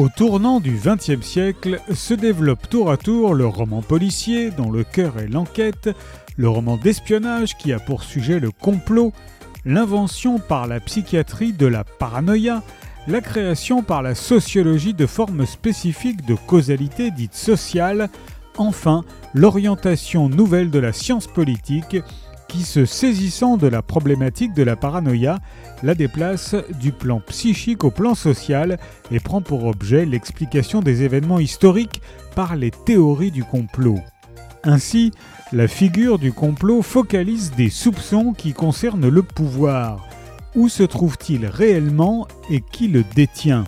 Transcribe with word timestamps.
Au 0.00 0.08
tournant 0.08 0.60
du 0.60 0.80
XXe 0.82 1.20
siècle 1.20 1.78
se 1.94 2.14
développe 2.14 2.70
tour 2.70 2.90
à 2.90 2.96
tour 2.96 3.34
le 3.34 3.44
roman 3.44 3.82
policier 3.82 4.50
dont 4.50 4.70
le 4.70 4.82
cœur 4.82 5.18
est 5.18 5.28
l'enquête, 5.28 5.90
le 6.38 6.48
roman 6.48 6.78
d'espionnage 6.78 7.58
qui 7.58 7.70
a 7.74 7.78
pour 7.78 8.02
sujet 8.02 8.40
le 8.40 8.50
complot, 8.50 9.12
l'invention 9.66 10.38
par 10.38 10.66
la 10.66 10.80
psychiatrie 10.80 11.52
de 11.52 11.66
la 11.66 11.84
paranoïa, 11.84 12.62
la 13.08 13.20
création 13.20 13.82
par 13.82 14.00
la 14.00 14.14
sociologie 14.14 14.94
de 14.94 15.04
formes 15.04 15.44
spécifiques 15.44 16.24
de 16.24 16.34
causalité 16.34 17.10
dite 17.10 17.34
sociale, 17.34 18.08
enfin 18.56 19.04
l'orientation 19.34 20.30
nouvelle 20.30 20.70
de 20.70 20.78
la 20.78 20.94
science 20.94 21.26
politique 21.26 21.98
qui, 22.50 22.64
se 22.64 22.84
saisissant 22.84 23.56
de 23.56 23.68
la 23.68 23.80
problématique 23.80 24.54
de 24.54 24.64
la 24.64 24.74
paranoïa, 24.74 25.38
la 25.84 25.94
déplace 25.94 26.56
du 26.80 26.90
plan 26.90 27.20
psychique 27.20 27.84
au 27.84 27.92
plan 27.92 28.16
social 28.16 28.78
et 29.12 29.20
prend 29.20 29.40
pour 29.40 29.64
objet 29.64 30.04
l'explication 30.04 30.80
des 30.80 31.04
événements 31.04 31.38
historiques 31.38 32.02
par 32.34 32.56
les 32.56 32.72
théories 32.72 33.30
du 33.30 33.44
complot. 33.44 34.00
Ainsi, 34.64 35.12
la 35.52 35.68
figure 35.68 36.18
du 36.18 36.32
complot 36.32 36.82
focalise 36.82 37.52
des 37.52 37.70
soupçons 37.70 38.32
qui 38.32 38.52
concernent 38.52 39.08
le 39.08 39.22
pouvoir. 39.22 40.04
Où 40.56 40.68
se 40.68 40.82
trouve-t-il 40.82 41.46
réellement 41.46 42.26
et 42.50 42.60
qui 42.60 42.88
le 42.88 43.04
détient? 43.14 43.64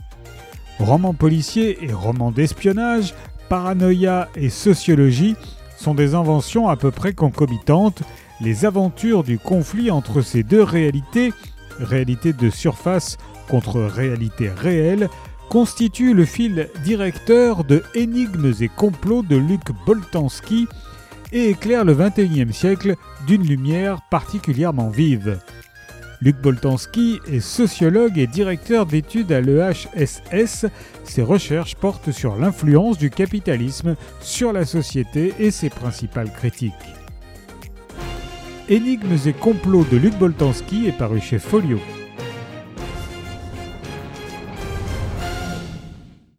Romans 0.80 1.14
policiers 1.14 1.78
et 1.84 1.92
romans 1.92 2.32
d'espionnage, 2.32 3.14
paranoïa 3.48 4.28
et 4.34 4.50
sociologie 4.50 5.36
sont 5.78 5.94
des 5.94 6.16
inventions 6.16 6.68
à 6.68 6.76
peu 6.76 6.90
près 6.90 7.12
concomitantes 7.12 8.02
les 8.42 8.64
aventures 8.64 9.22
du 9.22 9.38
conflit 9.38 9.90
entre 9.90 10.20
ces 10.20 10.42
deux 10.42 10.62
réalités, 10.62 11.32
réalité 11.78 12.32
de 12.32 12.50
surface 12.50 13.16
contre 13.48 13.80
réalité 13.80 14.48
réelle, 14.48 15.08
constituent 15.48 16.14
le 16.14 16.24
fil 16.24 16.68
directeur 16.84 17.64
de 17.64 17.82
Énigmes 17.94 18.52
et 18.60 18.68
complots 18.68 19.22
de 19.22 19.36
Luc 19.36 19.60
Boltanski 19.86 20.66
et 21.32 21.50
éclairent 21.50 21.84
le 21.84 21.94
XXIe 21.94 22.52
siècle 22.52 22.96
d'une 23.26 23.46
lumière 23.46 24.00
particulièrement 24.10 24.88
vive. 24.88 25.38
Luc 26.20 26.36
Boltanski 26.40 27.20
est 27.30 27.40
sociologue 27.40 28.16
et 28.18 28.26
directeur 28.26 28.86
d'études 28.86 29.32
à 29.32 29.40
l'EHSS. 29.40 30.66
Ses 31.04 31.22
recherches 31.22 31.74
portent 31.74 32.12
sur 32.12 32.36
l'influence 32.36 32.96
du 32.96 33.10
capitalisme 33.10 33.96
sur 34.20 34.52
la 34.52 34.64
société 34.64 35.34
et 35.38 35.50
ses 35.50 35.68
principales 35.68 36.32
critiques. 36.32 36.72
Énigmes 38.72 39.18
et 39.26 39.34
complots 39.34 39.84
de 39.84 39.98
Luc 39.98 40.16
Boltanski 40.16 40.86
est 40.86 40.96
paru 40.96 41.20
chez 41.20 41.38
Folio. 41.38 41.78